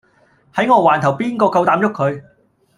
[0.55, 2.23] 喺我環頭邊個夠膽喐佢